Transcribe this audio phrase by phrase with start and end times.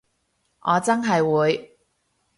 [0.61, 1.77] 我真係會